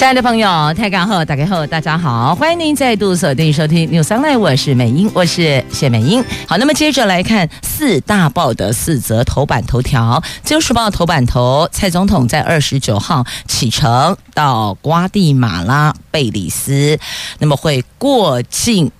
[0.00, 6.24] 亲爱的朋友，泰港后打开后，大家好，欢迎您再度锁定收听 News Online，我是美英，我是谢美英。
[6.48, 10.22] 好，那么接着来看四大报的四则头版头条。
[10.42, 16.98] 自由时报头版头，蔡总统在二十九号启程到瓜地马拉、贝里斯，
[17.38, 18.90] 那么会过境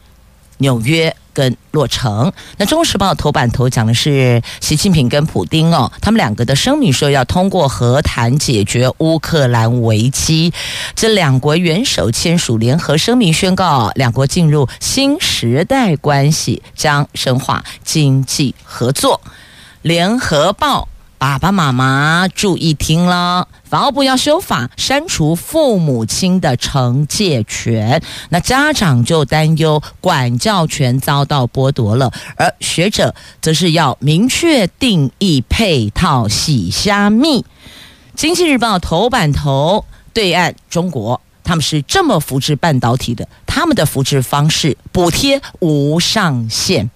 [0.59, 1.17] 纽约。
[1.33, 2.33] 跟落成。
[2.57, 10.53] 那《中时报》头版头讲的是习近平跟普丁哦，他们两个的声明说要通过和谈解决乌克兰危机。
[10.95, 19.21] 这两国元首签署联合声明，宣告两国进入新时代关系，将深化经济合作。
[19.83, 20.83] 《联合报》。
[21.21, 37.45] 爸爸妈妈注意听了，法务部要修法删除父母亲的惩戒权，那家长就担忧管教权遭到剥夺了，而学者则是要明确定义配套洗虾米。
[38.17, 46.91] 经济日报头版头，对岸中国他们是这么扶持半导体的，他们的扶持方式补贴无上限。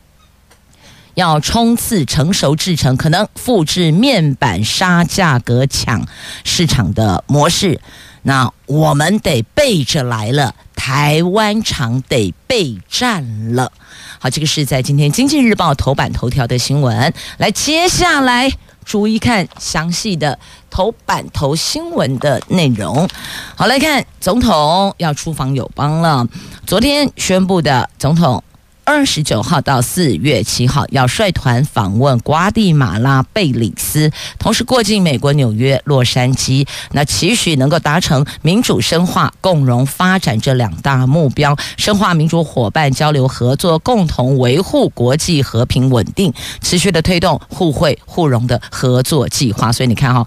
[1.15, 6.07] 要冲刺成熟制程，可能复制面板杀价格抢
[6.45, 7.81] 市场的模式，
[8.23, 13.71] 那我们得背着来了，台湾厂得备战了。
[14.19, 17.13] 好，这个是在今天《经济日报》头版头条的新闻。
[17.39, 18.51] 来，接下来
[18.85, 20.39] 逐一看详细的
[20.71, 23.09] 头版头新闻的内容。
[23.55, 26.27] 好，来看总统要出访友邦了，
[26.67, 28.43] 昨天宣布的总统。
[28.85, 36.67] 二十九号到四月七号要率团访问瓜地马拉、贝里斯，同时过境美国纽约、洛杉矶。
[36.93, 49.73] 那期许能够达成民主深化、共荣发展这两大目标，深化民主伙伴交流合作，共同维护国际和平稳定，持续的推动互惠互融的合作计划。
[49.73, 50.27] 所以你看哈、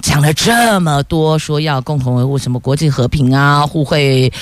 [0.00, 4.32] 讲了这么多，说要共同维护什么国际和平啊，互惠。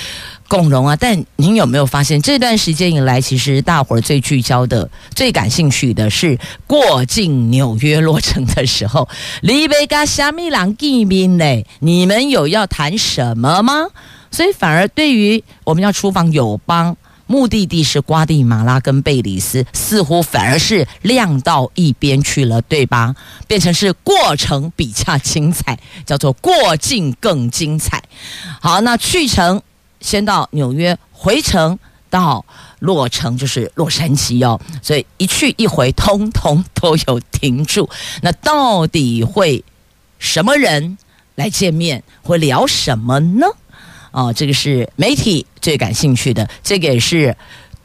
[0.47, 0.95] 共荣啊！
[0.95, 9.09] 但您有没有发现，这段时间以来，其实大伙儿最聚焦的、最感兴趣的是过境纽约落成的时候，
[9.41, 11.63] 里贝加虾米郎见面呢？
[11.79, 13.87] 你们有要谈什么吗？
[14.31, 16.95] 所以反而对于我们要出访友邦，
[17.25, 23.15] 目的地是瓜地马拉跟贝里斯，似乎反而是晾到一边去了，对吧？
[23.47, 28.03] 变成是过程比较精彩，叫做过境更精彩。
[28.61, 29.61] 好，那去程。
[30.05, 31.79] 先到纽约，回程
[32.11, 32.45] 到
[32.77, 34.61] 洛城，就是洛杉矶哦。
[34.83, 37.89] 所以一去一回，通通都有停住。
[38.21, 39.65] 那到底会
[40.19, 40.99] 什么人
[41.33, 42.03] 来见面？
[42.21, 43.47] 会聊什么呢？
[44.11, 47.35] 哦，这个是媒体最感兴趣的，这个也是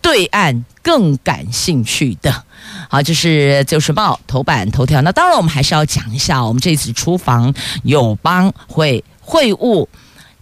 [0.03, 2.45] 对岸更感兴趣的。
[2.91, 5.01] 好，这是《自由时报》头版头条。
[5.01, 7.55] 那当然，我们还是要讲一下，我们这次出访
[7.85, 9.87] 友邦会会晤。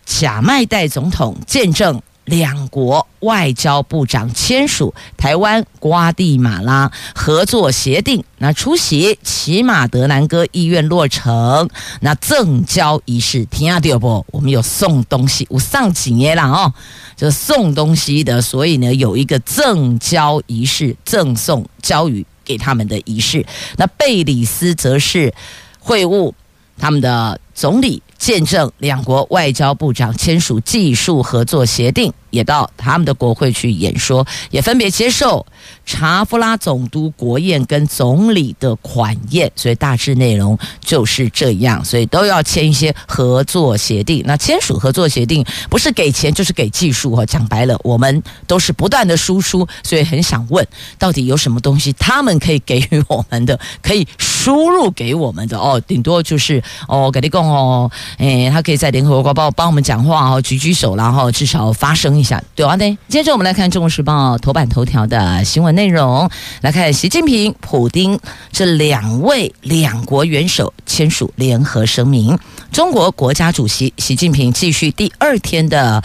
[0.08, 11.68] 贾麦代总统见证两国外交部长签署台湾瓜地马拉合作协定，那出席骑马德南哥医院落成
[12.00, 16.72] 那赠交仪式，听下第二波，我们有送东西，我上几年了哦，
[17.14, 23.44] 就送东西的，所以呢有一个赠交仪式，赠送交予给他们的仪式。
[23.76, 25.34] 那贝里斯则是
[25.78, 26.32] 会晤
[26.78, 28.02] 他们的总理。
[28.18, 35.44] 见证两国外交部长签署技术合作协定，也到他们的国会去演说，也分别接受
[35.84, 44.22] 查夫拉总督国宴跟总理的款宴，所以大致内容就是这样，所以都要签一些合作协定。
[44.26, 50.66] 那签署合作协定不是给钱就是给技术哈，讲白了，我们都是不断的输出，所以很想问，
[50.98, 57.90] 到底有什么东西他们可以给予我们的，可以输入给我们的哦，顶多就是哦，给你讲哦。
[58.18, 62.96] 哎，他可以在联合国帮帮我们讲话哦，举举手，然后至少发声一下，对啊，对。
[63.08, 66.28] 接着我们来看《中国时报》头版头条的新闻内容，
[66.60, 68.18] 来看习近平、普京
[68.50, 72.38] 这两位两国元首签署联合声明。
[72.72, 76.02] 中国国家主席习近平继续第二天的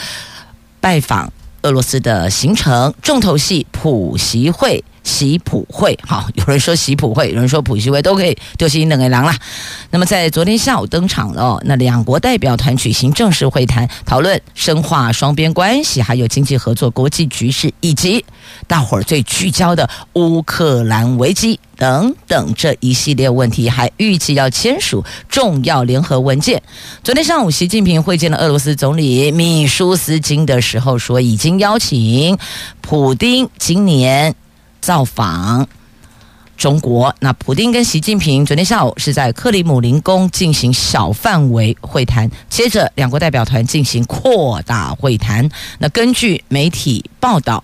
[0.80, 1.31] 拜访
[1.63, 9.38] 俄罗斯的行程，重头戏普习会习普会，好， 有人说习普会，有人说普习会，都可以丢心冷个狼啦。
[9.92, 18.24] 那么在昨天下午登场了，那两国代表团举行正式会谈，讨论深化双边关系，还有经济合作、国际局势，以及
[18.68, 26.62] 大伙儿最聚焦的乌克兰危机等等这一系列问题，还预计要签署重要联合文件。
[27.04, 32.38] 昨天上午，习近平会见了俄罗斯总理米舒斯金的时候，说已经邀请
[32.82, 34.34] 普丁今年。
[34.84, 35.66] 造访
[36.58, 45.50] 中国，那普丁跟习近平昨天下午是在克里姆林宫进行小范围会谈，接着两国代表团进行扩大会谈。
[45.80, 47.64] 那根据媒体报道，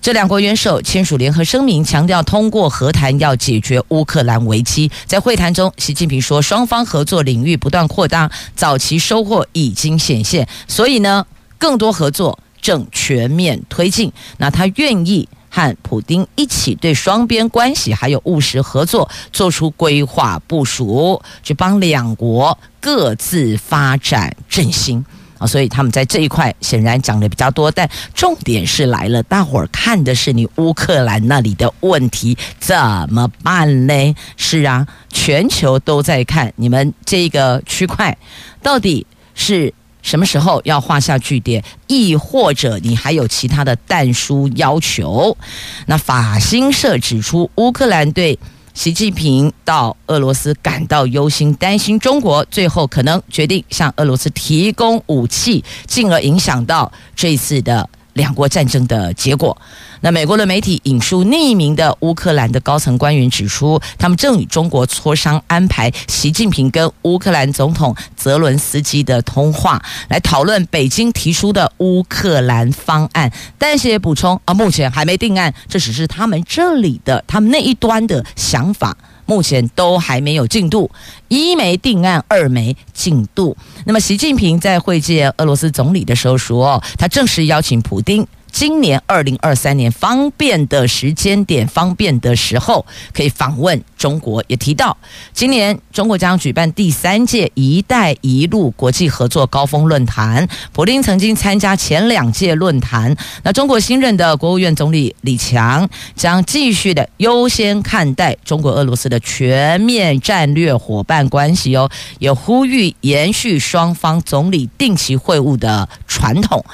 [0.00, 4.90] 这两国元首签署联合声明，强调通过和谈要解决乌克兰危机。
[5.04, 11.26] 在会谈中，习近平说，双方合作领域不断扩大，早期收获已经显现，所以呢，
[11.58, 14.10] 更多合作正全面推进。
[14.38, 15.28] 那他愿意。
[15.58, 25.04] 和普丁一起对双边关系还有务实合作做出规划部署，去帮两国各自发展振兴
[25.36, 25.44] 啊！
[25.44, 32.76] 所以他们在这一块显然讲的比较多，但重点是来了，大伙儿看的是你乌克兰那里的问题怎
[33.10, 34.14] 么办呢？
[34.36, 38.16] 是啊，全球都在看你们这个区块
[38.62, 39.04] 到底
[39.34, 39.74] 是。
[40.08, 41.62] 什么时候要画下句点？
[41.86, 45.36] 亦或者你还有其他的弹书要求？
[45.84, 48.38] 那法新社指出，乌克兰对
[48.72, 57.90] 习近平到俄罗斯感到忧心，担心中国最后可能决定向俄罗斯提供武器，进而影响到这次的。
[58.18, 59.56] 两国战争的结果。
[60.00, 73.32] 那美国的媒体引述匿名的乌克兰的高层官员指出，他们正与中国磋商安排习近平跟乌克兰总统泽伦斯基的通话，来讨论北京提出的乌克兰方案。
[73.56, 78.96] 但是也补充啊，目前还没定案，这只是他们这里的他们那一端的想法。
[79.28, 80.90] 目前都还没有进度，
[81.28, 83.54] 一没定案，二没进度。
[83.84, 88.26] 那么，习近平在会见俄罗斯总理的时候说，他正式邀请普京。
[88.50, 94.42] 今年二零二三年方便的时间点，方便的时候可以访问中国。
[94.48, 94.96] 也提到，
[95.32, 100.48] 今年中国将举办第三届“一带一路”国际合作高峰论坛。
[100.72, 103.14] 普丁曾经参加前两届论坛。
[103.42, 116.64] 那中国新任的国务院总理李强将继续的优先看待中国俄罗斯的全面战略伙伴关系哦，也呼吁延续双方总理定期会晤的传统。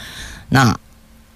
[0.49, 0.79] 那。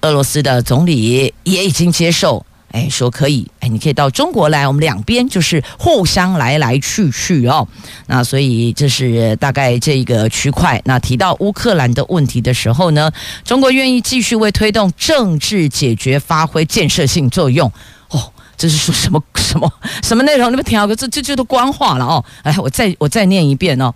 [0.03, 7.67] 俄罗斯的总理也已经接受，哎，说可以，哎，你可以到中国来，我们两边就是互相来来去去哦。
[8.07, 10.81] 那所以这是大概这个区块。
[10.85, 13.11] 那提到乌克兰的问题的时候呢，
[13.45, 17.71] 中国愿意继续为推动政治解决发挥建设性作用。
[18.11, 19.73] 哦，这是说什么 什么
[20.03, 20.51] 什么内容？
[20.53, 22.25] 你们听好，这这这都官话了哦。
[22.43, 23.93] 哎，我再我再念一遍哦。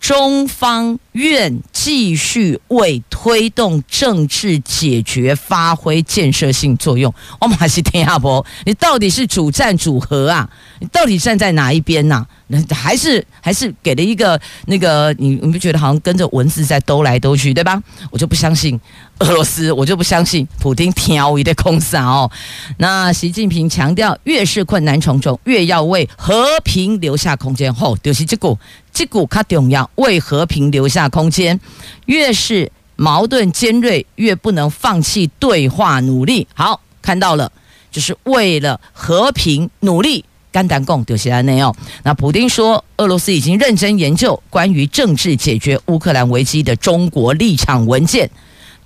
[0.00, 7.12] 中方愿继续为推动政治解决发挥建设性作用。
[7.38, 8.42] 我马是听下不？
[8.64, 10.48] 你到底是主战主和啊？
[10.80, 12.26] 你到底站在哪一边呐、啊？
[12.70, 15.14] 还是还是给了一个那个？
[15.18, 17.82] 你你不觉得好像跟着文字在兜来兜去，对吧？
[18.10, 18.80] 我就不相信
[19.18, 22.30] 俄罗斯，我就不相信普京挑一的空撒哦。
[22.78, 27.74] 那习近平强调，越是困难重重，越要为和平留下空间。
[27.74, 28.58] 吼、哦，就是这股。
[28.90, 31.60] 这股卡重要，为和平留下空间。
[32.06, 36.48] 越是矛盾尖锐，越不能放弃对话努力。
[36.52, 37.50] 好，看到了，
[37.92, 40.24] 就是为了和平努力。
[40.50, 41.76] 肝胆共丢下来内哦。
[42.02, 48.28] 那普丁说，俄罗斯已经认真研究关于政治解决乌克兰危机的中国立场文件，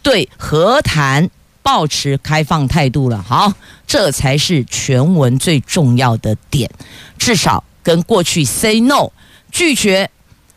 [0.02, 1.30] 对和谈
[1.62, 3.22] 保持开放态度了。
[3.22, 3.50] 好，
[3.86, 6.68] 这才是全文最重要的点。
[7.16, 9.10] 至少跟过去 say no。
[9.52, 10.10] 拒绝，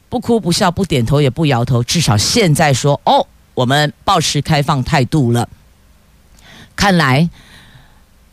[0.10, 5.50] 不哭不笑不点头也不摇头，至少现在说哦，我们保持开放态度了。
[6.76, 7.28] 看来，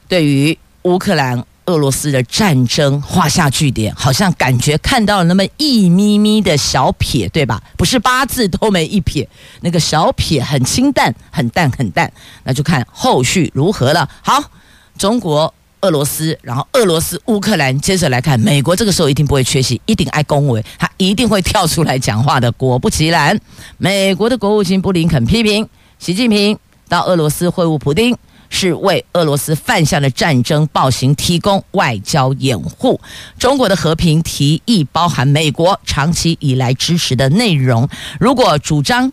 [0.08, 7.62] 对于乌克兰俄罗斯的战争画下句点，好像感觉看到了那么一咪咪的小撇，对吧？
[7.78, 9.26] 不是八字都没一撇，
[9.60, 12.12] 那个小撇很清淡，很淡很淡。
[12.44, 14.10] 那就看后续如何了。
[14.22, 14.42] 好，
[14.98, 15.54] 中国。
[15.82, 22.50] 俄罗斯，然后俄罗斯、乌克兰，接着来看美国，这个时候一定不会缺席，一定爱恭维，他一定会跳出来讲话的。
[22.52, 23.38] 果不其然，
[23.78, 26.56] 美国的国务卿布林肯批评习近平
[26.88, 28.16] 到俄罗斯会晤普丁，
[28.48, 33.00] 是为俄罗斯犯下的战争暴行提供外交掩护。
[33.38, 37.88] 中国的和平提议包含美国长期以来支持的内容，
[38.20, 39.12] 如果主张。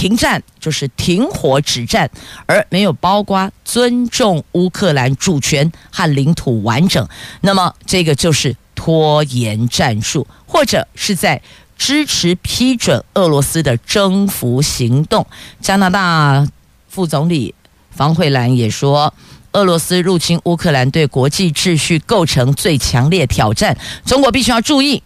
[0.00, 2.10] 停战就是停火止战，
[2.46, 7.06] 而没有包括尊重乌克兰主权和领土完整，
[7.42, 11.42] 那么这个就是拖延战术，或者是在
[11.76, 15.26] 支持批准俄罗斯的征服行动。
[15.60, 16.48] 加拿大
[16.88, 17.54] 副总理
[17.90, 19.12] 方慧兰也说，
[19.52, 23.76] 俄罗斯入侵乌克兰对国际秩序构成最强烈挑战，
[24.06, 25.02] 中国必须要注意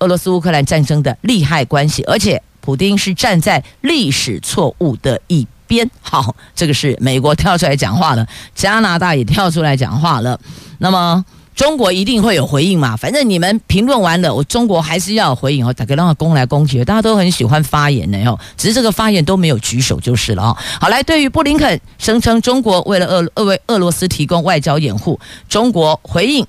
[0.00, 2.42] 俄罗斯乌克兰战争的利害关系，而且。
[2.64, 5.90] 普丁是站在历史错误的一边。
[6.00, 10.40] 好，这个是美国跳出来讲话了，加拿大也跳出来讲话了。
[10.78, 11.22] 那么
[11.54, 12.96] 中国一定会有回应嘛？
[12.96, 15.70] 反正你们评论完了，我中国还是要有回应哦。
[15.74, 18.38] 大家让他攻来攻去，大家都很喜欢发言的哦。
[18.56, 20.56] 只是这个发言都没有举手就是了哦。
[20.80, 26.46] 好，来，对于布林肯声称中国为了俄俄为俄罗斯提供外交掩护，中国回应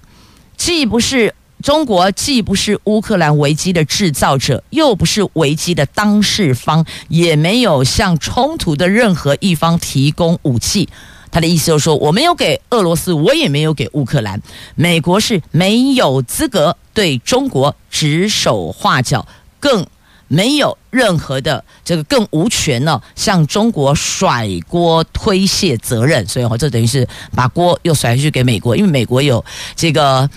[0.55, 1.34] 既不是。
[1.63, 10.87] 中国既不是乌克兰危机的制造者，又不是危机的当事方，也没有向冲突的任何一方提供武器。
[11.31, 14.39] 他的意思就是说，我没有给俄罗斯，我也没有给乌克兰。
[14.75, 19.27] 美国是没有资格对中国指手画脚，
[19.59, 19.87] 更
[20.27, 26.27] 没有任何的这个更无权呢，向中国甩锅推卸责任。
[26.27, 29.43] 所以，我这等于是把锅又甩回去给美国，因为美国有
[29.75, 30.29] 这个。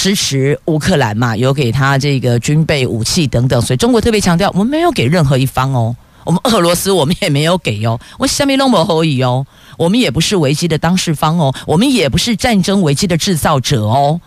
[0.00, 9.44] 支持乌克兰嘛，有给他这个军备武器等等，所以中国特别强调，我们没有给任何一方哦，我们俄罗斯我们也没有给哦，我下面弄不可以哦，
[9.76, 14.20] 我们也不是危机的当事方哦，我们也不是战争危机的制造者哦，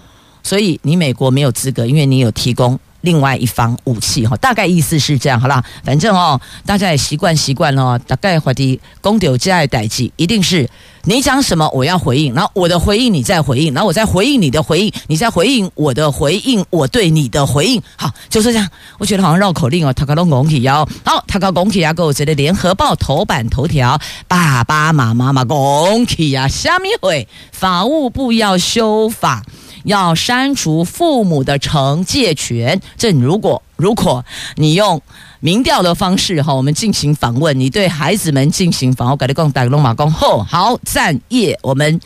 [0.44, 2.78] 所以你美国没有资格，因为你有提供。
[3.02, 8.00] 另外一方武器哈，大概意思是这样，好啦，反正哦，大家也习惯习惯了。
[8.00, 10.70] 大概话题，公丢加爱代际，一定是
[11.04, 18.70] 你讲什么我要回应，然后我的回应你再回应，然后我再回应你的回应，你再回应我的回应，我对你的回应，好，就是这样。
[18.98, 29.44] 我觉得好像绕口令哦，他搞拢拱起腰，好，他搞拱起腰，给我觉得联合报头版头条，爸爸妈妈嘛拱起呀，下面会法务部要修法。
[29.84, 32.80] 要删除父母的惩戒权。
[32.98, 34.24] 这如果如果
[34.56, 35.02] 你用
[35.40, 42.00] 民调的方式哈，我们进行访问，你对孩子们进行访问，我跟你讲，大个龙马讲好，好赞耶，我们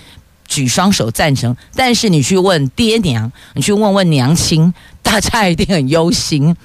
[0.48, 1.56] 举双手赞成。
[1.76, 6.56] 但是你去问爹娘，你去问问娘亲，大家一定很忧心。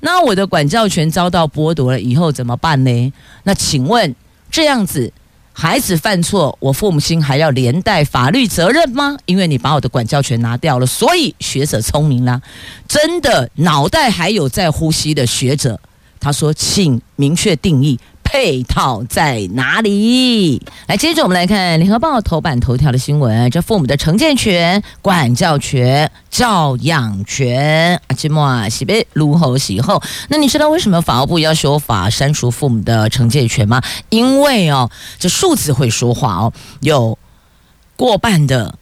[0.00, 3.12] 那我的管教权遭到剥夺了，以后怎么办呢？
[3.44, 4.14] 那请问
[4.50, 5.12] 这样子？
[5.52, 9.16] 孩子犯错，我父母亲还要连带法律责任吗？
[9.26, 12.40] 因为你把我的管教权拿掉了，所以学者聪明啦，
[12.88, 15.78] 真的脑袋还有在呼吸的学者，
[16.18, 17.98] 他说，请明确定义。
[18.32, 20.62] 配套在哪里？
[20.86, 23.50] 来，接着我们来看《联合报》头版头条的新闻。
[23.50, 30.02] 这父母的惩戒权、管教权、教养权，阿基莫啊，西贝卢侯喜后。
[30.30, 33.82] 那你知道为什么法务部要修法删除父母的惩戒权吗？
[34.08, 37.18] 因为哦，这数字会说话哦，有
[37.96, 38.78] 过半的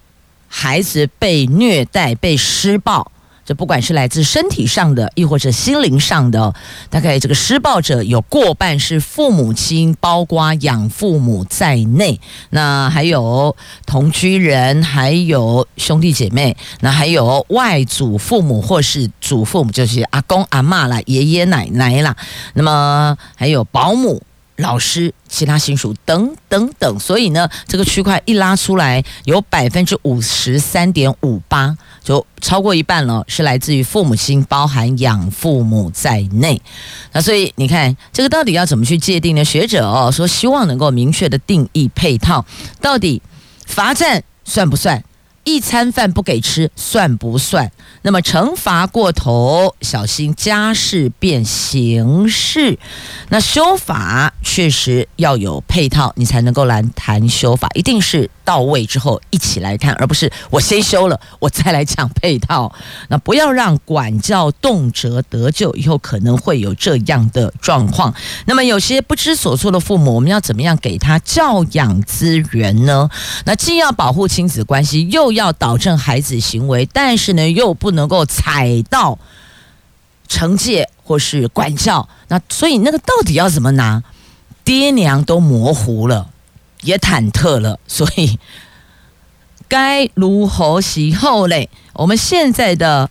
[0.47, 3.11] 孩子被虐待、被施暴。
[3.51, 6.55] 这不管是来自身体上的，亦或者心灵上的，
[6.89, 12.21] 大概这个施暴者有过半是父母亲，包括养父母在内。
[12.51, 22.15] 那还有同居人，还有兄弟姐妹，那还有外祖父母或是祖父母，就是阿公阿嬷啦、爷爷奶奶啦。
[22.55, 24.23] 那么还有保姆。
[24.57, 36.61] 老师、其他亲属等等等，所以呢，这个区块一拉出来，有百分之五十三点五八，就超过一半了，是来自于父母亲，包含养父母在内。
[37.13, 39.45] 那所以你看，这个到底要怎么去界定呢？
[39.45, 42.45] 学者哦说，希望能够明确的定义配套，
[42.81, 43.21] 到底
[43.67, 45.05] 罚站算不算？
[45.45, 47.71] 一餐饭不给吃算不算？
[48.03, 52.79] 那么惩罚过头，小心家事变刑事。
[53.29, 62.73] 那修法确实要有配套，你才能够来谈修法，一定是到位之后一起来看，而不是我先修了，我再来讲配套。
[63.09, 68.15] 那不要让管教动辄得咎，以后可能会有这样的状况。
[68.47, 73.11] 那么有些不知所措的父母，我们要怎么样给他教养资源呢？
[73.45, 79.19] 那既要保护亲子关系，又要导正孩子行为，但是呢，又不能够踩到
[80.29, 82.09] 惩戒或是管教。
[82.29, 84.03] 那所以那个到底要怎么拿？
[84.65, 86.31] 爹娘都模糊了，
[86.83, 87.79] 也忐忑了。
[87.87, 88.39] 所以
[89.69, 91.71] 该如何是好嘞？
[91.95, 93.11] 我们现在的。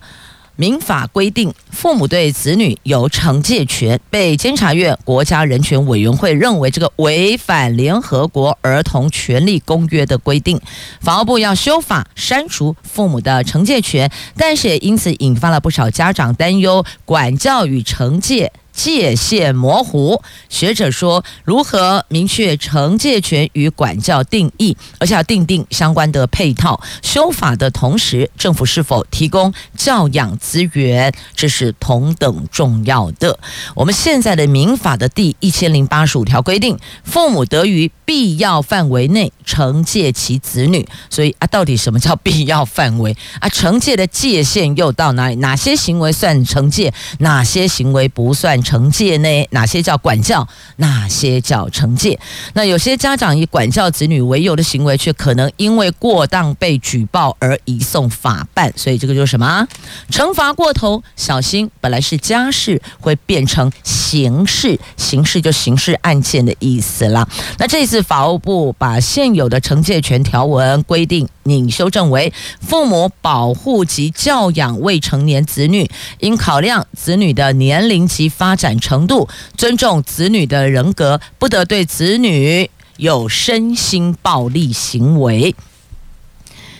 [0.60, 10.60] 民法规定，父母对子女有惩戒权，被监察院国家人权委员会认为这个违反联合国儿童权利公约的规定，
[11.00, 20.22] 法务部要修法删除父母的惩戒权，但是也因此引发了不少家长担忧，管教与惩戒界限模糊。
[20.48, 33.38] 学者说，如何明确惩戒权与管教定义，而且要订定相关的配套修法的同时，政府是否提供教养资源，这是同等重要的。
[33.74, 40.86] 我们现在的民法的第一千零八十五条规定，父母得于必要范围内惩戒其子女。
[41.08, 43.48] 所以啊，到底什么叫必要范围啊？
[43.48, 45.36] 惩戒的界限又到哪里？
[45.36, 46.92] 哪些行为算惩戒？
[47.18, 49.28] 哪些行为不算惩戒呢？
[49.50, 50.46] 哪些叫管教？
[50.76, 52.18] 哪些叫惩戒？
[52.54, 58.72] 那有些家长以管教子女为由的行为，却可能因为过当被举报而移送法办。
[58.76, 59.66] 所以这个就是什么？
[60.10, 67.28] 惩罚过头，小心本来是家事会变成刑事，刑事就刑事案件的意思了。
[67.58, 75.90] 那这次法务部把现有的惩戒权条文规定拟修正为：父母保护及教养未成年子女，
[76.20, 85.54] 应考量子女的年龄及发发展程度，尊重子女的人格，不得对子女有身心暴力行为。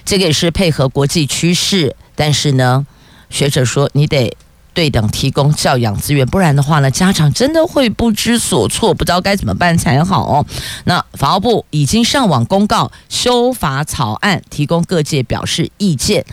[0.04, 2.84] 这个也是配合国际趋势，但是呢，
[3.30, 4.36] 学者说你得。
[4.72, 10.46] 对等提供教养资源，不然的话呢，家长真的会不知所措，不知道该怎么办才好哦。
[10.84, 16.24] 那法务部已经上网公告修法草案，提供各界表示意见。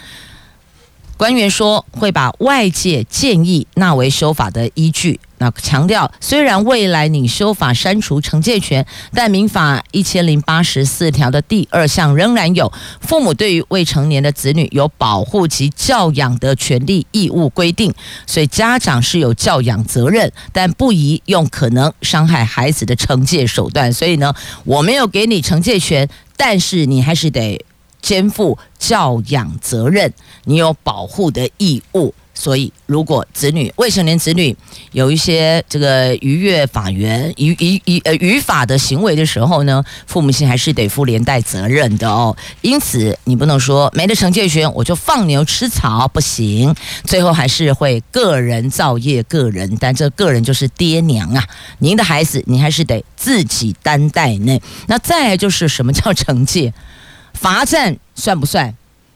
[1.17, 5.20] 官员说会把外界建议纳为修法的依据。
[5.39, 17.94] 那强调，虽然未来拟修法删除惩戒权，但民法一千零八十四条的第二项仍然有父母对于未成年的子女有保护及教养的权利义务规定，
[18.25, 23.94] 所以家长是有教养责任，但不宜用可能伤害孩子的惩戒手段。
[23.94, 27.63] 所以呢，我没有给你惩戒权，但是你还是得
[28.01, 30.12] 肩负教养责任，
[30.46, 32.13] 你有保护的义务。
[32.39, 34.56] 所以，如果子女未成年子女
[34.91, 42.38] 有一些这个逾越法源、逾逾逾呃逾法的行为的时候呢，父母亲还是得负连带责任的哦。
[42.62, 46.75] 因此，你不能说没了惩戒权我就放牛吃草，不行。
[47.06, 51.44] 最后还是会个人造业，个人担，这个人就是爹娘啊。
[51.79, 54.60] 您的孩子，你还是得自己担待呢。
[54.86, 56.72] 那再就是什么叫惩戒？
[57.34, 58.75] 罚站算不算？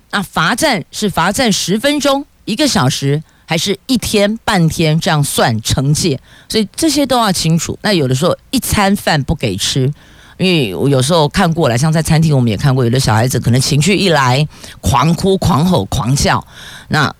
[0.09, 2.25] 那罚站是罚站十分钟。
[2.51, 7.79] 一个小时还是一天半天这样算惩戒，所以这些都要清楚。
[7.81, 9.89] 那有的时候一餐饭不给吃，
[10.37, 14.45] 因为我有时候看过了，像在餐厅我们也看过，有的小孩子可能情绪一来，
[14.81, 16.45] 狂哭、狂吼、狂叫。
[16.89, 17.15] 那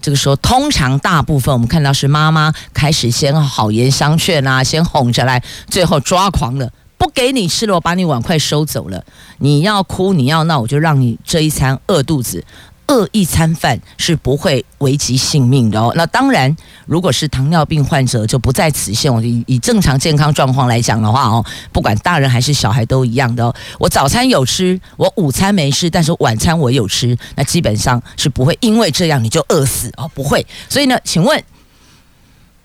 [0.00, 9.04] 这个时候，通常大部分我们看到是妈妈开始先好言相劝啊，先哄着来，最后抓狂了，不给你吃了，我把你碗筷收走了。
[9.38, 12.44] 你要哭，你要闹，我就让你这一餐饿肚子。
[12.88, 15.92] 饿一餐饭是不会危及性命的哦。
[15.94, 16.54] 那当然，
[16.86, 19.14] 如果是糖尿病患者就不在此限。
[19.14, 23.54] 我以以正常健康状况来讲的话哦，不管大人还是小孩都一样的哦。
[23.78, 30.46] 我早餐有吃，我午餐没吃，但是晚餐我有吃，那基本上是不会因为这样你就饿死哦，不会。
[30.68, 31.42] 所以呢，请问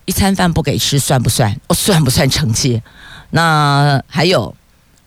[0.06, 1.54] 一餐饭不给吃算不算？
[1.68, 2.82] 哦，算不算惩戒？
[3.30, 4.54] 那还有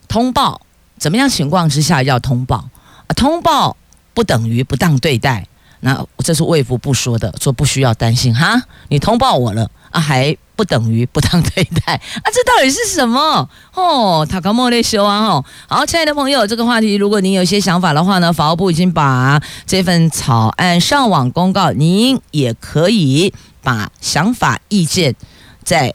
[0.06, 0.60] 通报，
[0.96, 2.68] 怎么样情况之下要通报
[3.08, 3.10] 啊？
[3.16, 3.76] 通报。
[4.18, 5.46] 不等于不当对待，
[5.78, 8.60] 那这是卫福部说的，说不需要担心哈。
[8.88, 12.26] 你通报我了啊，还不等于不当对待 啊？
[12.34, 13.48] 这到底是什么？
[13.74, 15.24] 哦，塔卡莫雷修啊！
[15.26, 25.14] 哦，好，亲爱的朋友，这个话题，如果您有一些想法的话呢，法务部已经把这份草案上网公告，您也可以把想法意见
[25.62, 25.94] 在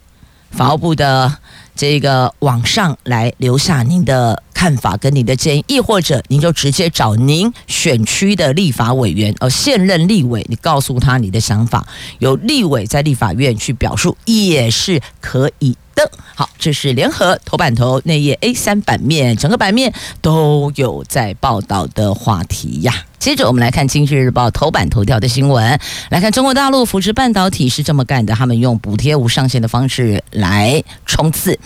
[0.49, 1.39] 法务部的
[1.75, 4.41] 这个网上来留下您的。
[4.63, 11.86] 看法跟你的建议，亦或者您就直接找您选区的立法委员哦，现任立委，你告诉他你的想法，
[12.19, 16.12] 由立委在立法院去表述也是可以的。
[16.36, 22.93] 好，这是联合头版头内页 A 三版面，整个版面都有在报道的话题呀。
[23.19, 25.79] 接着我们来看《经济日报》头版头条的新闻，
[26.10, 31.58] 来看中国大陆扶持半导体是这么干的，他们用补贴无上限的方式来冲刺。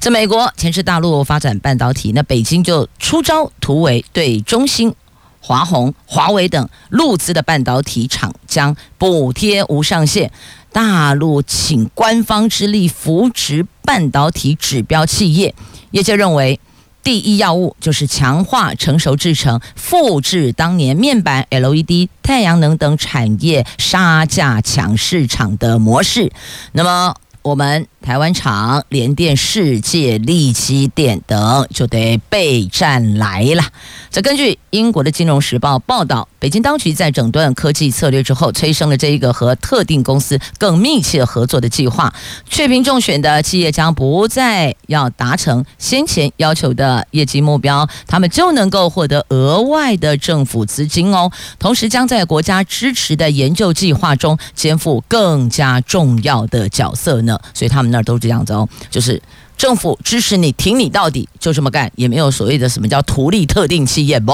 [0.00, 4.92] 在美国牵制大陆发展半导体，那北京就出招突围，对中芯、
[5.38, 10.32] 华虹、华为等陆资的半导体厂将补贴无上限。
[10.72, 15.54] 大陆请官方之力扶持半导体指标企业，
[15.92, 16.58] 业界认为。
[17.02, 26.32] 第一要务就是强化成熟制程，复制当年面板、LED、太阳能等产业杀价抢市场的模式。
[26.72, 33.64] 那么，我们台湾厂联电、世界、力积电等就得备战来了。
[34.10, 36.28] 这根据英国的《金融时报》报道。
[36.38, 42.12] 北京当局在整顿科技策略之后，催生了这一个和特定公司更密切合作的计划。
[42.46, 51.32] 确评中选的企业将不再要达成先前要求的业绩目标，他们就能够获得额外的政府资金哦。
[51.58, 57.40] 同时，将在国家支持的研究计划中肩负更加重要的角色呢。
[57.54, 59.22] 所以他们那都这样子哦，就是。
[59.56, 64.32] 政府支持你，挺你到底，就这么干，也没有所谓的什么叫图利特定企业，不，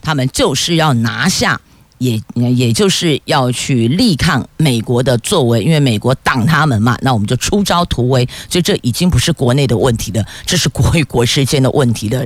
[0.00, 1.60] 他们就是要拿下，
[1.98, 12.24] 也也就是要去力抗美国的作为，因为美国挡他们嘛，那我们就出招突围，所以这已经不是国内的问题了，这是国与国之间的问题了。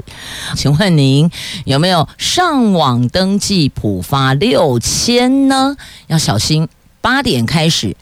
[0.54, 1.28] 请问您
[1.64, 5.74] 有没有上网登记普发六千呢？
[6.08, 6.68] 要小心，
[7.00, 7.96] 八点开始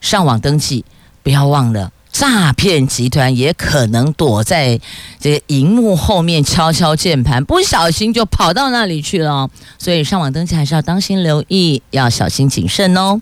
[0.00, 0.84] 上网登记，
[1.24, 1.90] 不要忘了。
[2.10, 4.80] 诈骗集团也可能躲在
[5.20, 9.48] 这个荧幕后面敲敲键盘，不小心就跑到那里去了。
[9.78, 13.20] 所以上网登记还是要当心留意，要小心谨慎哦。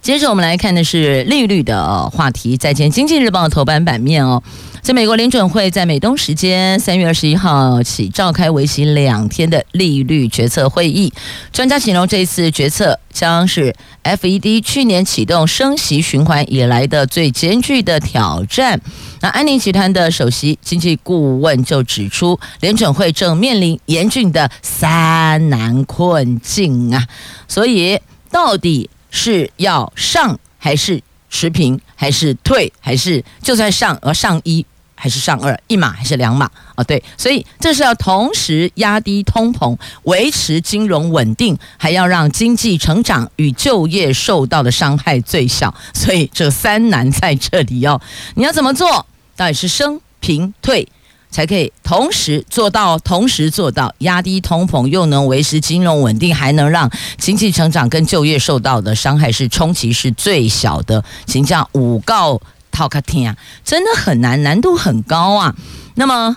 [0.00, 4.42] 接着我们来看的是利率的话题，在今天《经济日报》头版版面哦。
[4.88, 11.12] 在美国联准会在美东时间三月二十一号起召开为期两天的利率决策会议，
[11.52, 18.80] 专家形容这次决策将是 FED 去年启动升息循环以来的最艰巨的挑战。
[19.20, 27.06] 那安宁集团的首席经济顾问就指出，联准会正面临严峻的三难困境啊，
[27.46, 34.64] 所以到底是要上还是持平，还是退，还是就算上而上一？
[34.98, 36.82] 还是上二，一码还是两码啊？
[36.82, 45.72] 对，所以这是要同时压低通膨，维持金融稳定，还要让经济成长与就业受到的伤害最小。
[45.94, 48.00] 所以这三难在这里哦，
[48.34, 49.06] 你要怎么做？
[49.36, 50.88] 到底是升、平、退，
[51.30, 61.04] 才可以同时做到，同时做到压低通膨，又能维持金融稳定，还能让经济成长跟就业受到的伤害是冲击是最小的。
[61.24, 62.40] 请教五告。
[62.72, 65.54] 好卡听啊，真的很难，难度很高啊。
[65.96, 66.36] 那么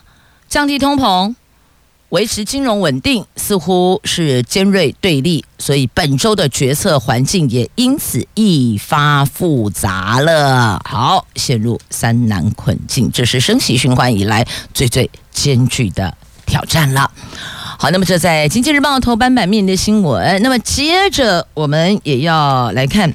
[0.50, 1.36] 降低通膨、
[2.10, 10.82] 维持金融稳定，似乎是尖锐对立，所以本周的决策环境也因此一发复杂了。
[10.84, 16.18] 好，陷入三难困境，这是升息循环以来最最艰巨的
[16.48, 17.12] 挑战了。
[17.78, 20.42] 好，那么这在《经济日报》头版版面的新闻。
[20.42, 23.14] 那么接着我们也要来看。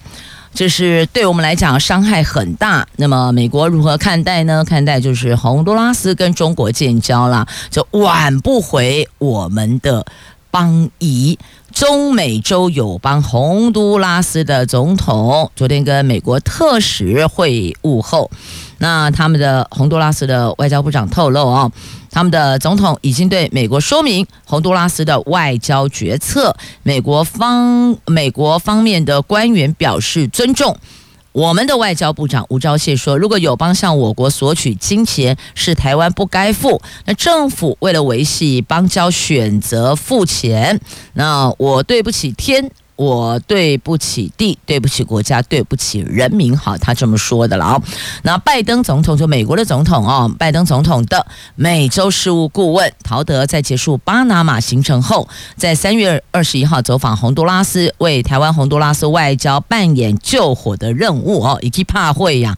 [0.57, 2.87] 这是对我们来讲伤害很大。
[2.97, 4.65] 那么美国如何看待呢？
[4.65, 10.07] 看待就是洪都拉斯跟中国建交了，就挽不回我们的
[10.51, 11.39] 邦谊。
[11.75, 18.31] 中美洲友邦洪都拉斯的总统昨天跟美国特使会晤后，
[18.79, 21.71] 那他们的洪都拉斯的外交部长透露哦。
[22.17, 30.75] 他们的总统已经对美国说明洪都拉斯的外交决策，美国方美国方面的官员表示尊重。
[31.33, 36.81] 我们的外交部长吴钊燮说，如果友邦向我国索取金钱，是台湾不该付。
[37.05, 40.81] 那政府为了维系邦交，选择付钱，
[41.13, 42.71] 那我对不起天。
[42.97, 46.57] 我对不起地，对不起国家，对不起人民。
[46.57, 47.83] 好，他这么说的了啊。
[48.23, 62.57] 那拜登总统，就美国的总统哦，拜登总统的美洲事务顾问陶德，在结束巴拿马行程后，在三月二十一号走访洪都拉斯，为台湾洪都拉斯外交扮演救火的任务哦，以及怕会呀。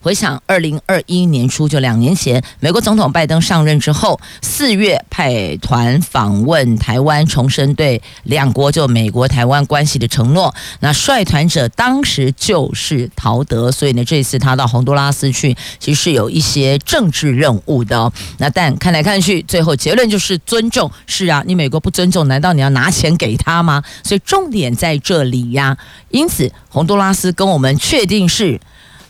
[0.00, 10.54] 回想二零二一年初，就两年前，美国总统拜登上任之后，四月派团访问台湾，重申对两国就美国台湾关系的承诺。
[10.80, 18.10] 那率团者当时就是陶德，所以呢，这次他到洪都拉斯去，其实是有一些政治任务的。
[18.38, 20.90] 那但看来看去，最后结论就是尊重。
[21.06, 23.82] 是啊，你美国不尊重，难道你要拿钱给他吗？
[24.04, 25.76] 所以重点在这里呀。
[26.10, 28.60] 因此，洪都拉斯跟我们确定是，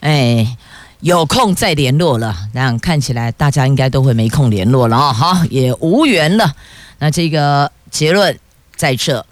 [0.01, 0.57] 哎。
[1.01, 6.53] 有空再联络了，那看起来大家应该都会没空联络了啊，好，也无缘了。
[6.99, 8.37] 那这个结论
[8.75, 9.25] 在这，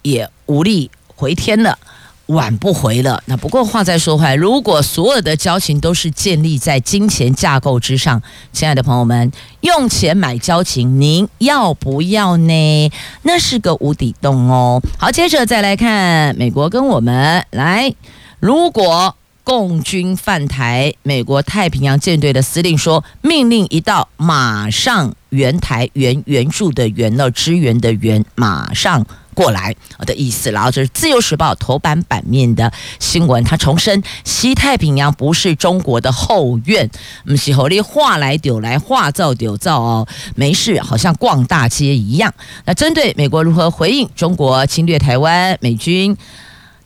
[0.00, 1.78] 也无力回天了，
[2.26, 3.22] 挽不回了。
[3.26, 12.92] 那不过话再说回来，如果所有的交情都是建立在金钱架构之上，亲爱的朋友们，用钱买交情，您要不要呢？
[13.24, 14.80] 那是个无底洞哦。
[14.98, 17.94] 好，接着再来看美国跟我们来，
[18.40, 19.14] 如果。
[19.44, 29.04] 共军犯台，美国太平洋舰队的司令说：“命令一到，马上援台援援助的援了支援的援，马上
[29.34, 29.76] 过来
[30.06, 30.50] 的意思。
[30.50, 36.88] 然后这是《自由时报》头版版面的新闻，他重申西太平洋不是中国的后院，
[37.26, 42.32] 不是和你话来丢来话造丢造哦，没事，好像逛大街一样。
[42.64, 46.16] 那针对美国如何回应中国侵略台湾，美军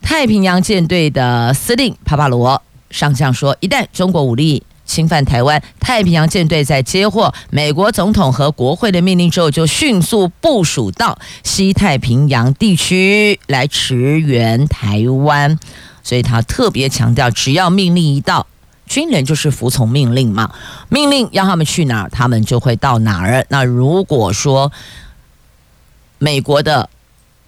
[0.01, 15.59] 太平洋舰队的司令帕帕罗上将说，一旦中国武力侵犯台湾，太平洋舰队在接获美国总统和国会的命令之后，就迅速部署到西太平洋地区来驰援台湾。
[16.03, 18.47] 所以他特别强调，只要命令一到，
[18.87, 20.51] 军人就是服从命令嘛。
[20.89, 23.45] 命令要他们去哪儿，他们就会到哪儿。
[23.51, 24.73] 那如果说
[26.17, 26.89] 美国的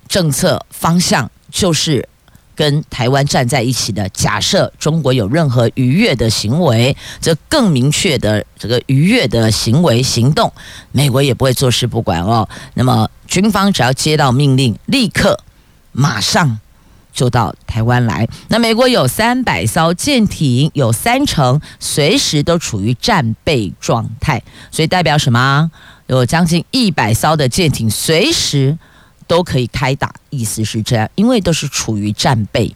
[0.07, 2.07] 政策方向就是。
[2.61, 10.53] 跟台湾站在一起的假设，中国有任何逾越的行为，则更明确的这个逾越的行为行动，
[10.93, 12.47] 美国也不会坐视不管哦。
[12.75, 15.41] 那么军方只要接到命令，立刻
[15.93, 16.61] 马上
[17.15, 18.29] 就到台湾来。
[18.49, 25.71] 那美国有三百艘舰艇，有三成随时都处于战备状态，所以代表什么？
[26.09, 28.77] 有将近一百艘的舰艇随时。
[29.31, 32.75] 都可以开打，意思是这样，因为都是处于战备，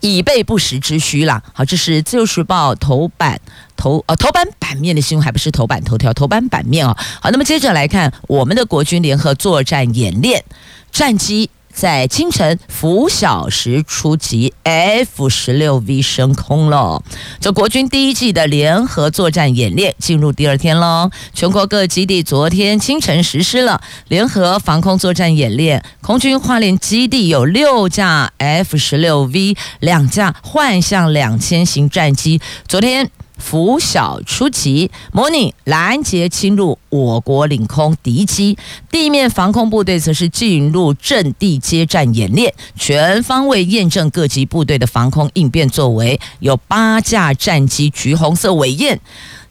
[0.00, 1.42] 以备不时之需啦。
[1.52, 3.38] 好，这是自由时报头版
[3.76, 6.96] 头呃头版版面的新闻，还不是头版头条，头版版面啊。
[7.20, 10.42] 好，那么接着来看我们的国军联合作战演练
[10.90, 11.50] 战机。
[11.76, 17.02] 在清晨拂晓时出击，F 十六 V 升空了。
[17.38, 21.10] 这国军第一季的联合作战演练进入第二天喽。
[21.34, 33.10] 全国各基地昨天清晨实施了联合防空作战演练，空军花莲基地有六架 F 十六 V，两架幻象两千型战机，昨天。
[33.38, 38.56] 拂晓出击，模拟拦截侵入我国领空敌机；
[38.90, 46.18] 地面防空部队则是进入阵地接战演练，全方位验证各级部队的防空应变作为。
[46.40, 49.00] 有八架战机橘红色尾焰，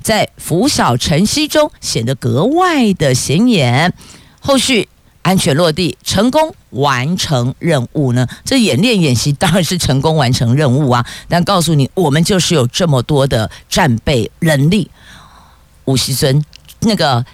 [0.02, 3.94] 在拂晓晨曦中显得格外的显眼。
[4.40, 4.90] 后续。
[5.26, 8.28] 安全落地，成功完成任务呢？
[8.44, 11.04] 这演练演习当然是成功完成任务啊！
[11.28, 14.92] 但告诉你，我们就是有这么多的战备人力，
[15.86, 16.46] 吴锡尊
[16.82, 17.26] 那个。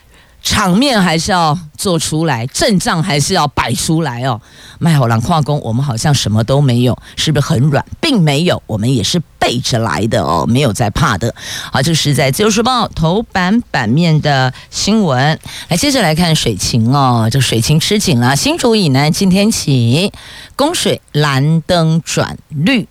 [0.41, 4.41] 场面还是要做出来，阵仗还是要摆出来哦。
[4.79, 7.85] 卖好郎化工，我们好像什么都没有，是不是很软？
[7.99, 11.33] 并没有，我们也是背着来的哦，没有在怕的。
[11.71, 15.39] 好，这是在《自由时报》头版版面的新闻。
[15.69, 18.35] 来，接着来看水情哦，这水情吃紧了。
[18.35, 20.11] 新竹以南今天起
[20.55, 22.87] 供水蓝灯转绿。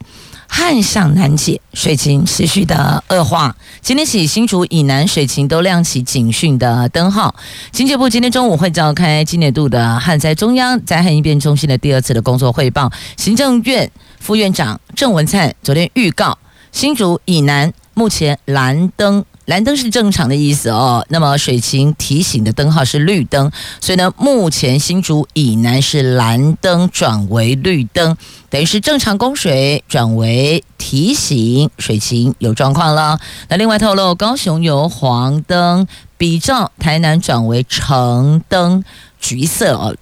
[0.53, 3.55] 旱象难解，水情持续的恶化。
[3.81, 7.33] 今天起，新竹以南水情都亮起警讯的灯号。
[7.71, 12.91] 经济部今天中午会召开今年度的旱灾中央灾害应变中心的第二次的工作汇报。
[13.17, 16.37] 行政院副院长郑文灿昨天预告，
[16.73, 19.25] 新竹以南目前蓝灯。
[19.51, 28.17] 蓝灯是正常的意思哦，那么水情提醒的灯号是绿灯，所以呢，目前新竹以南是蓝灯转为绿灯，
[28.49, 33.19] 等于是正常供水转为提醒水情有状况了。
[33.49, 35.85] 那另外透露，高雄由黄灯
[36.17, 38.85] 比照台南转为橙灯，
[39.19, 39.97] 橘色哦，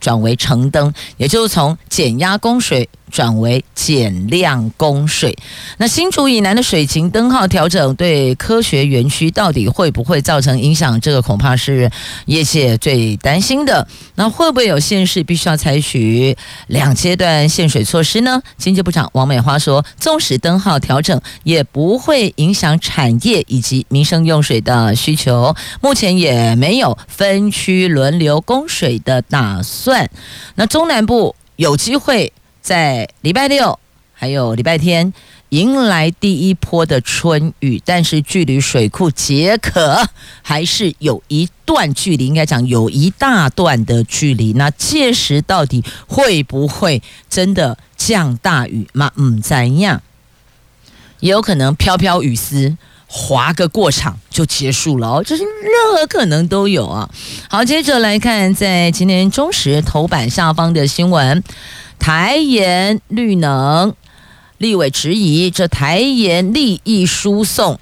[0.00, 2.88] 转为橙灯，也就是从减压供水。
[3.10, 5.36] 转为减量供水，
[5.78, 10.98] 那新竹以南的水情灯号调整，对科学园区到底会不会造成影响？
[11.00, 11.90] 这个恐怕是
[12.26, 13.86] 业界最担心的。
[14.14, 16.36] 那会不会有县市必须要采取
[16.68, 18.40] 两阶段限水措施呢？
[18.56, 25.54] 经济部长王美花说，纵使灯号调整，也不会影响产业以及民生用水的需求。
[25.80, 30.08] 目前也没有分区轮流供水的打算。
[30.54, 32.32] 那中南部有机会。
[32.60, 33.78] 在礼拜六
[34.12, 35.12] 还有礼拜天
[35.48, 40.06] 迎来第一波的春雨，但是距离水库解渴
[40.42, 44.52] 还是有一段距离，应该讲有一大段的距离。
[44.52, 49.10] 那届时到底会不会真的降大雨吗？
[49.16, 50.02] 嗯，怎样？
[51.18, 52.76] 也有可能飘飘雨丝，
[53.08, 57.10] 划个过场就结束了哦，这是任何可能都有啊。
[57.48, 61.42] 好，接着来看在今天中时头版下方的新闻。
[62.00, 63.94] 台盐绿能
[64.56, 67.78] 立委质疑，这台盐利益输送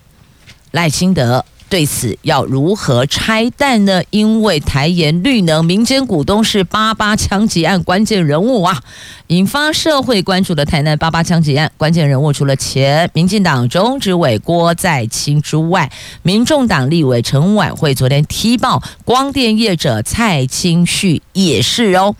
[0.72, 4.02] 赖清德对此要如何拆弹呢？
[4.10, 8.82] 因为台盐绿能民间股东是八八枪击案关键人物啊，
[9.28, 15.90] 引发社会关注的台南八八枪击案关键人物，除了前民进党中执委郭在清之外，
[16.22, 22.16] 民众党立委陈婉惠昨天踢爆光电业者蔡清旭也是哦。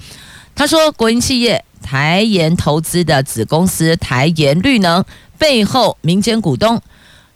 [0.55, 5.05] 他说，国营企业台盐投资的子公司台盐绿能
[5.39, 6.83] 背后民间股东。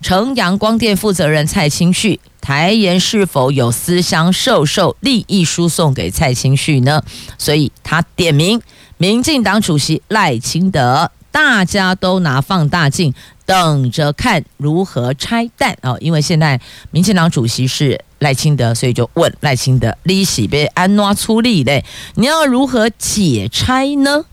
[0.00, 7.02] 城阳光电负责人蔡清旭，台盐是否有私相授受利益输送给蔡清旭呢？
[7.38, 8.60] 所以他点名
[8.96, 13.14] 民进党主席赖清德，大家都拿放大镜
[13.52, 15.98] 等着看如何拆弹哦。
[16.00, 16.58] 因为现在
[16.90, 21.84] 民进党主席是赖清德，所以就问赖清德：利息被安诺出力嘞？
[22.14, 24.24] 你要如何解拆呢？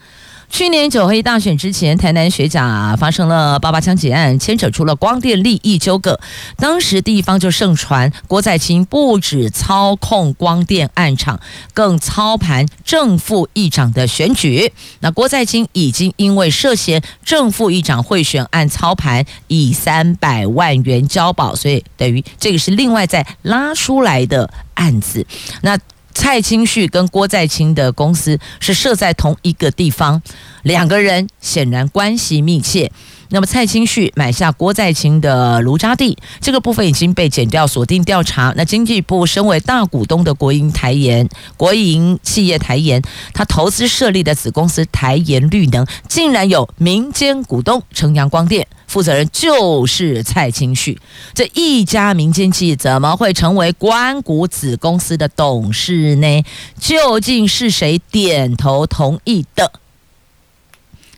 [0.49, 6.19] 去年九合一大选之前，台南学甲、啊、发生了八八枪击案，牵扯出了光电利益纠葛。
[6.57, 11.39] 当时地方就盛传郭在清不止操控光电案场，
[11.73, 14.73] 更操盘正副议长的选举。
[14.99, 25.25] 那郭在清已经因为涉嫌正副议长贿选案操盘，以三百万元交保，所以等于这个是另外再拉出来的案子。
[25.61, 25.77] 那。
[26.19, 30.21] 蔡清旭跟郭在清的公司是设在同一个地方，
[30.63, 32.91] 两个人显然关系密切。
[33.31, 38.51] 那么蔡清旭买下郭在清的卢渣地，这个部分已经被减掉锁定调查。
[38.57, 43.01] 那经济部身为大股东的国营台盐、国营企业台盐，
[43.33, 48.67] 他投资设立的子公司台盐绿能，竟然有民间股东城阳光电。
[48.87, 50.99] 负责人就是蔡清旭，
[51.35, 56.43] 这一家民间企业怎么会成为关股子公司的董事呢？
[56.79, 59.71] 究竟是谁点头同意的？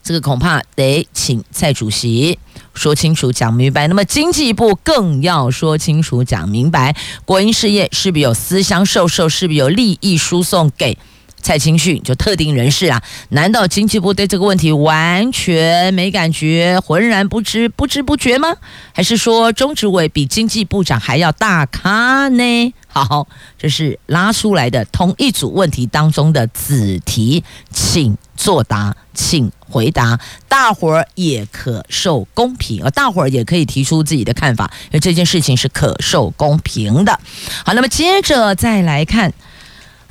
[0.04, 2.38] 这个恐怕得请蔡主席
[2.74, 3.88] 说清楚、讲明白。
[3.88, 10.98] 那么经济部更要说清楚、讲明白，国营事业是不是有私相授受，是不是有利益输送给？
[11.44, 13.02] 蔡清训就特定人士啊？
[13.30, 18.56] 难道经济部对这个问题完全没感觉、浑然不知、不知不觉吗？
[18.94, 22.74] 还是说中执委比经济部长还要大咖呢？
[22.88, 37.20] 好，这是拉出来的同一组问题当中的子题，请作答，请回答，大伙儿也可受公平，而大伙儿也可以提出自己的看法，因为这件事情是可受公平的。
[37.66, 39.34] 好，那么接着再来看。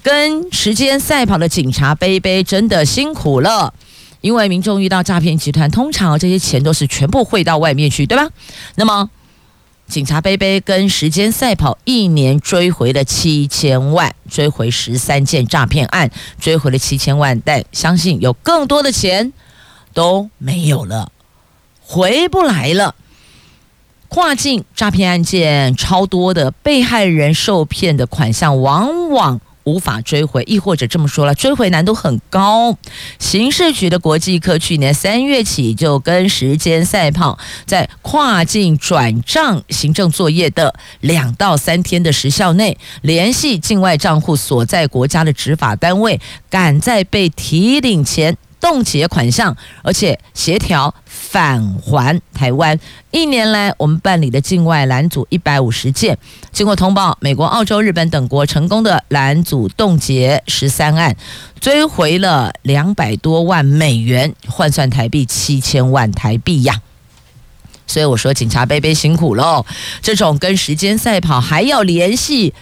[0.02, 3.74] 跟时间赛跑的警察杯杯真的辛苦了，
[4.22, 8.26] 因为民众遇到诈骗集团，通常这些钱都是全部汇到外面去，对吧？
[8.76, 9.10] 那么
[9.90, 19.32] 警察杯杯跟时间赛跑一年追回了七千万，追回十三件诈骗案，追回了七千万，但相信有更多的钱
[19.92, 21.10] 都没有了，
[21.82, 22.94] 回不来了。
[24.06, 29.40] 跨境诈骗案件超多的，被害人受骗的款项往往。
[29.64, 32.76] 无法追回，亦或者这么说了，追回难度很高。
[33.18, 48.36] 刑事局的国际科去年三月起就跟时间赛跑，在跨境转账行政作业的两到三天的时效内，联系境外账户所在国家的执法单位，赶在被提领前。
[48.60, 52.78] 冻结款项，而且协调返还台湾。
[53.10, 56.16] 一年来，我们办理的境外拦阻一百五十件，
[56.52, 61.16] 经过通报，美国、澳洲、日本等国成功的拦阻冻结十三案，
[61.58, 66.80] 追回了两百多万美元，换算台币七千万台币呀。
[67.86, 69.66] 所以我说，警察贝贝辛苦喽。
[70.00, 72.54] 这种跟时间赛跑，还要联系。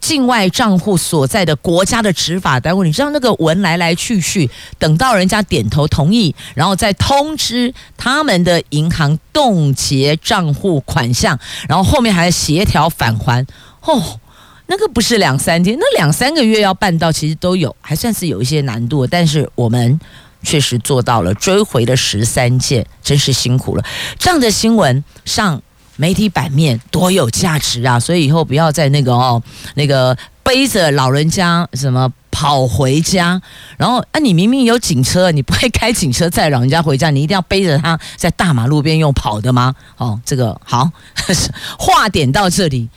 [0.00, 11.38] 境外账户所在的国家的执法单位，你知道那个文来来去去，等到人家点头同意，然后再通知他们的银行冻结账户款项，
[11.68, 13.46] 然后后面还协调返还。
[13.82, 14.20] 哦，
[14.66, 19.06] 那个不是两三天，那两三个月要办到，其实都有，还算是有一些难度。
[19.06, 20.00] 但是我们
[20.42, 23.84] 确实做到了，追回了十三件，真是辛苦了。
[24.18, 25.62] 这样的新闻上。
[26.00, 27.98] 媒体版面多有价值啊！
[27.98, 29.42] 所以以后不要再那个哦，
[29.74, 33.42] 那个背着老人家什么跑回家，
[33.76, 39.74] 然后啊，你明明有警车，你不会开警车载老人家回家，你一定要背着他在大马路边用跑的吗？
[39.96, 40.88] 哦，这个好，
[41.76, 42.88] 话点到这里，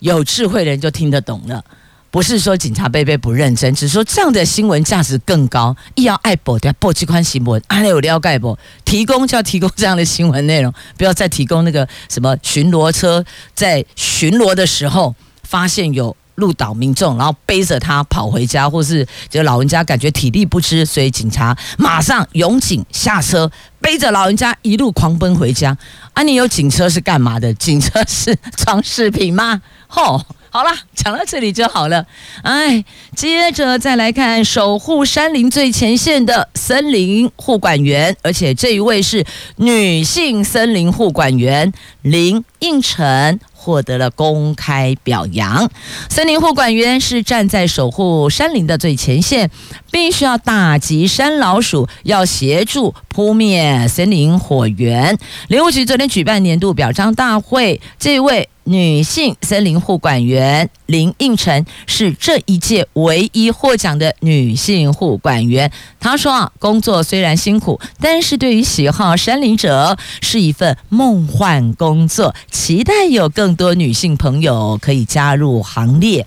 [0.00, 1.64] 有智慧的人就听得懂了。
[2.10, 5.76] 不是说警察杯杯不认真，只是说这样的新闻价值更高。
[5.94, 8.58] 一要爱播的播这款新闻，还有了解不？
[8.84, 23.48] 提供就要提供这样的新闻内容，不要再提供那个什么巡逻车在巡逻的时候发现有路岛民众，然后背着他跑回家，或是就老人家感觉体力不支，所以警察马上勇警下车，
[23.80, 25.78] 背着老人家一路狂奔回家。
[26.14, 27.54] 啊，你有警车是干嘛的？
[27.54, 29.62] 警车是装饰品吗？
[29.86, 30.20] 吼！
[30.52, 32.04] 好了，讲到这里就好了。
[32.42, 32.84] 哎，
[33.14, 39.24] 接着再来看守护山林最前线的森林护管员，而且这一位是
[39.56, 43.38] 女性森林护管员林应承。
[43.62, 45.70] 获得了公开表扬。
[46.08, 49.50] 森林护管员是站在守护山林的最前线，
[49.90, 55.18] 必须要打击山老鼠，要协助扑灭森林火源。
[55.48, 58.48] 林务局昨天举办年度表彰大会，这位。
[58.64, 65.70] 女性森林护管员林应辰是这一届唯一获奖的女性护管员。
[66.00, 76.26] 她说啊，工作虽然辛苦，但是对于喜好山林者是一份梦幻工作，期待有更多女性朋友可以加入行列。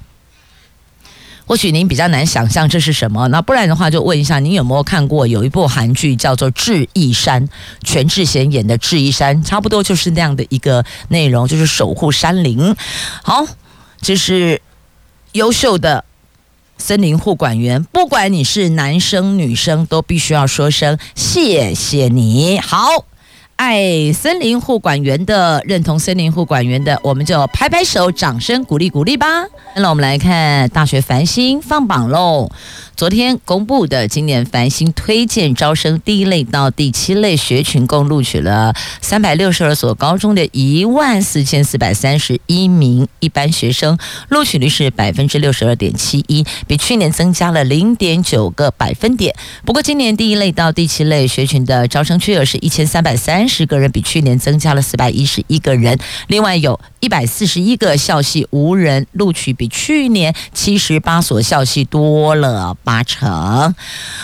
[1.45, 7.45] 或许您比较难想象这是什么，那不然的话就问一下，您有没有看过有一部韩剧叫做《智异山》，
[7.83, 12.73] 全智贤演的《智异山》，差不多就是那样的一个内容，就是守护山林。
[13.21, 13.45] 好，
[14.03, 14.61] 这是
[15.31, 16.03] 优秀的
[16.77, 22.59] 森林护管员，不管你是男生女生，都必须要说声谢谢你。
[22.59, 23.05] 好。
[23.55, 29.27] 爱森林护管员的，认同森林护管员的，我们就拍拍手，掌声鼓励鼓励吧。
[29.75, 32.49] 那我们来看大学繁星放榜喽。
[32.95, 38.71] 昨天公布的今年繁星推荐招生第一类到第七类学群，共录取了
[39.01, 43.97] 三百六十二所高中的一万四千四百三十一名一般学生，
[44.29, 49.35] 录取率是百分之六十二点七一，比去年增加了零点九个百分点。
[49.65, 55.97] 不过今年第一类到第七类学群的招生缺额是一千三百三十个人，比去年增加了四百一十一个人。
[56.27, 63.75] 另外有一百四十一个校系无人录取，比去年七十八所校系多了八成。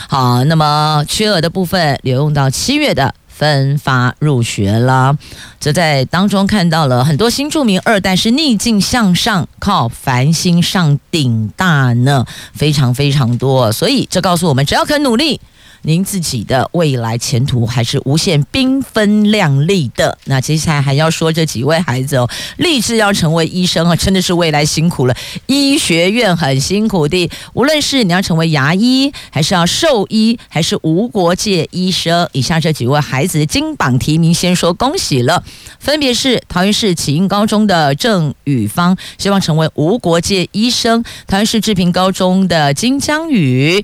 [0.07, 5.17] 好，那么缺额的部分留用到七月的分发入学了。
[5.59, 13.71] 这在当中看到了很多新著名二代是逆境向上，靠繁星上顶大呢，非常非常多。
[13.71, 15.39] 所以这告诉我们，只要肯努力。
[15.83, 20.17] 您自己的未来前途还是无限缤纷亮丽的。
[20.25, 25.15] 那接下来还要说这几位孩子哦，立志要成为医生啊，真的是未来辛苦了。
[25.47, 35.43] 医学院很辛苦的，无论是你要成为牙医，还是要兽医，还是无国界医生，以下这几位孩子金榜题名，先说恭喜了。
[35.79, 43.83] 分别是桃园市启英高中的郑宇芳，希望成为无国界医生；桃园市志平高中的金江宇。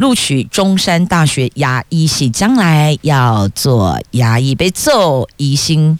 [0.00, 5.98] 录取中山大学牙医系，将来要做牙医，被揍医星。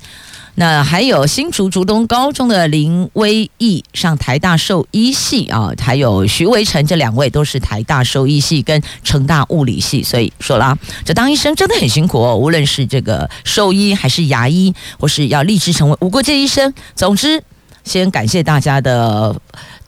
[0.54, 10.02] 那还有新竹竹东高中的林威义上台大兽医系啊，还有徐维成，这两位都是台大兽医系跟成大物理系。
[10.02, 10.74] 所以说啦，
[11.04, 16.72] 这当医生真的很辛苦哦，无论是这个兽医还是牙医，或是要立志成为无国界医生。
[16.94, 17.42] 总之，
[17.84, 19.38] 先感谢大家的。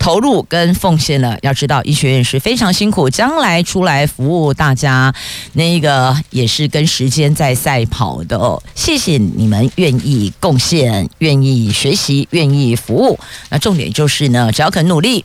[0.02, 5.14] 投入跟奉献了，要知道医学院是非常辛苦，将来出来服务大家，
[5.52, 8.60] 那个也是跟时间在赛跑的哦。
[8.74, 13.16] 谢谢你们愿意贡献、愿意学习、愿意服务。
[13.48, 15.24] 那重点就是呢，只要肯努力，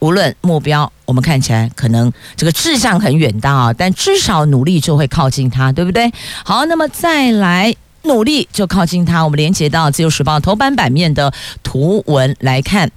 [0.00, 6.12] 无论目标，我们看起来可能这个志向很远大啊，但至少努力就会靠近它，对不对？
[6.44, 9.24] 好，那么再来努力就靠近它。
[9.24, 11.32] 我们连接到《自由时报》头版版面的
[11.62, 12.90] 图文来看。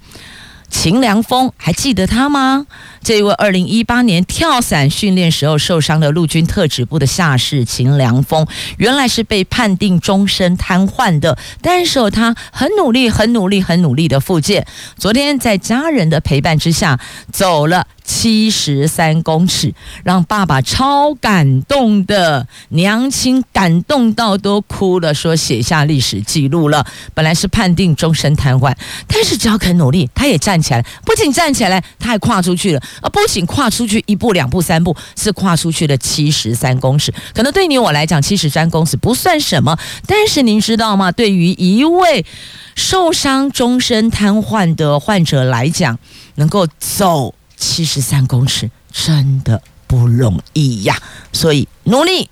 [0.70, 2.68] 秦良峰还记得他吗？
[3.02, 8.46] 这一位二零一八年跳伞训练时候受伤的陆军特指部的下士秦良峰，
[8.78, 14.68] 原来是被判定终身瘫痪的，但是他很努力、很努力、很努力的复健。
[14.98, 17.00] 昨天在家人的陪伴之下，
[17.32, 17.88] 走了。
[18.08, 19.74] 七十三公尺，
[20.06, 26.84] 让爸爸超感动的，娘亲感动到都哭了，说写下历史记录了。
[27.14, 28.74] 本来是判定终身瘫痪，
[29.08, 32.82] 但是只要肯努力，他也站起来，不仅站起来，他还跨出去了。
[33.02, 37.14] 啊，不仅跨出去一步、两步、三步，是跨出去了七十三公尺。
[37.34, 39.78] 可能对你我来讲，七十三公尺不算什么，
[40.08, 41.12] 但是您知道吗？
[41.12, 42.26] 对于一位
[42.74, 46.00] 受伤终身瘫痪的患者来讲，
[46.36, 47.36] 能够走。
[47.58, 50.98] 七十三公尺真的不容易呀，
[51.34, 52.30] 所以努力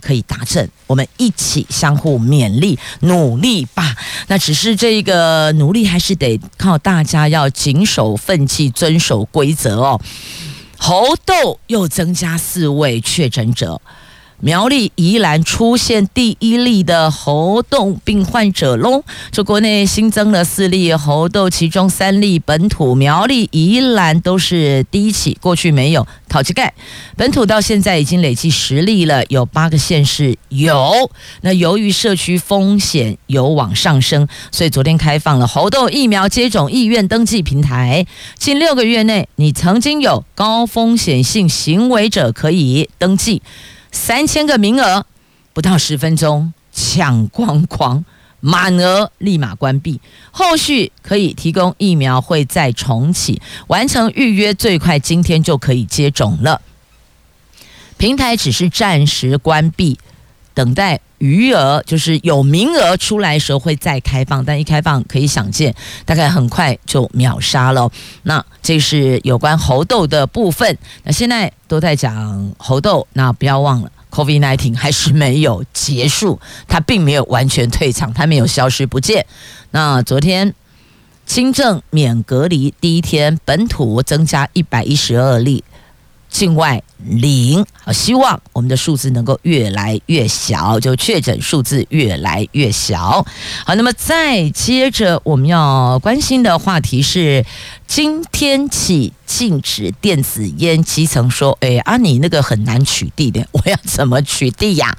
[0.00, 3.96] 可以达成，我们一起相互勉励，努力吧。
[4.28, 10.00] 那只是这个努力还是得靠大家要谨守奋起，遵守规则哦。
[10.76, 13.80] 猴痘又增加四位确诊者。
[14.40, 19.02] 苗栗、宜兰出现第一例的猴痘病患者喽。
[19.32, 26.06] 这国内新增了四例猴痘，其中三例本土，苗栗、宜兰都是第一起，过去没有。
[26.28, 26.72] 淘气盖，
[27.16, 31.10] 本土到现在已经累计十例了，有八个县市有。
[31.40, 38.06] 那由于社区风险有往上升，所以昨天开放了猴痘疫苗接种意愿登记平台。
[38.38, 43.42] 近六个月内，你曾经有高风险性行为者可以登记。
[43.90, 45.06] 三千个名额，
[45.52, 48.04] 不到十分钟抢光光，
[48.40, 50.00] 满额立马关闭。
[50.30, 53.40] 后续可以提供疫苗，会再重启。
[53.66, 56.60] 完成预约最快今天就可以接种了。
[57.96, 59.98] 平台只是暂时关闭，
[60.54, 64.44] 等待余额，就是有名额出来的时候会再开放。
[64.44, 67.90] 但一开放可以想见，大概很快就秒杀了。
[68.22, 70.76] 那这是有关猴痘的部分。
[71.04, 71.52] 那现在。
[71.68, 79.26] 都在讲猴痘，那不要忘了，COVID-19 还是没有结束，它并没有完全退场，它没有消失不见。
[79.72, 80.54] 那昨天
[81.26, 85.62] 轻症免隔离第一天，本土增加一百一十二例。
[86.28, 93.24] 境外零，好，希望我们的数字能够越来越小，就确诊数字越来越小。
[93.64, 97.44] 好，那么再接着我们要关心的话题是，
[97.86, 100.82] 今天起禁止电子烟。
[100.82, 104.96] 基层说，哎，啊，你那个很难取缔的，我要怎么取缔呀？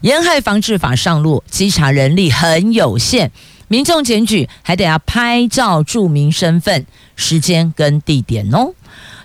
[0.00, 3.30] 烟害防治法上路，稽查人力很有限，
[3.68, 6.84] 民众检举还得要拍照注明身份、
[7.16, 8.74] 时间跟地点哦。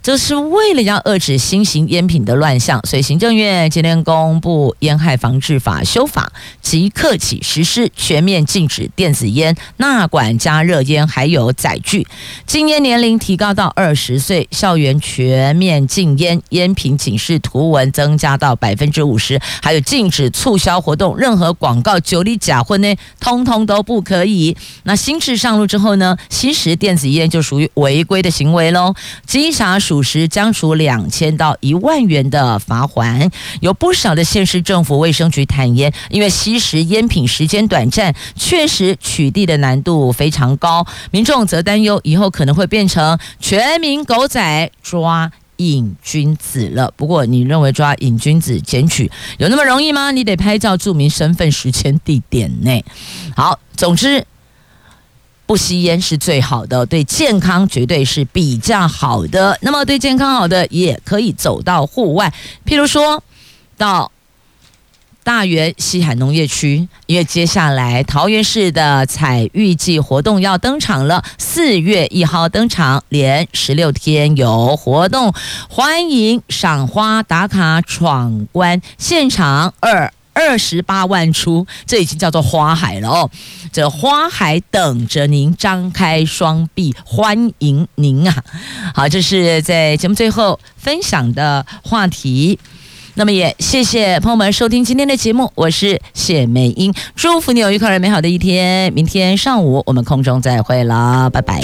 [0.02, 6.32] 这是为了要遏制新型烟品的乱象，所以行政院今天公布烟害防治法修法，
[6.62, 12.08] 即刻起实施全面禁止电子烟、纳管加热烟，还有载具。
[12.46, 24.56] 禁烟年龄提高到二十岁，校园全面禁烟，烟品警示图文增加到百分之五十，还有禁止促销活动，任何广告、酒里假婚呢，通通都不可以。
[24.84, 28.94] 那新制上路之后呢，吸食电子烟就属于违规的行为喽，
[29.28, 30.00] 稽查属。
[30.10, 33.30] 实将处两千到一万元的罚锾，
[33.62, 40.88] 有不少的县市政府卫生局坦言，因为吸食烟品时间短暂，确实取缔的难度非常高。
[41.12, 46.92] 民众则担忧以后可能会变成全民狗仔抓瘾君子了。
[46.96, 50.10] 不过，你认为抓瘾君子检举有那么容易吗？
[50.10, 52.84] 你得拍照注明身份、时间、地点内。
[53.36, 54.26] 好，总之。
[55.50, 59.58] 不吸烟是最好的，对健康绝对是比较好的。
[59.64, 62.32] 那么对健康好的，也可以走到户外，
[62.68, 63.24] 譬如说
[63.76, 64.12] 到
[65.24, 75.34] 大园西海农业区，因为接下来桃园市的采玉季活动要登场了，四月一号登场，连十六天有活动，
[75.68, 80.14] 欢迎赏花打卡闯关现场二。
[80.40, 83.30] 二十八万出，这已经叫做花海了哦！
[83.72, 88.44] 这花海等着您，张开双臂欢迎您啊！
[88.96, 92.58] 好，这是在节目最后分享的话题。
[93.16, 98.94] 那么也谢谢朋友们收听今天的节目，我是谢美英，祝福你有愉快而美好的一天。
[98.94, 101.60] 明天上午我们空中再会了，拜拜。